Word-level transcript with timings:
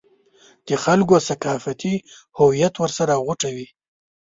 د 0.67 0.69
خلکو 0.83 1.15
ثقافتي 1.29 1.95
هویت 2.37 2.73
ورسره 2.79 3.13
غوټه 3.25 3.49
وي. 3.55 3.67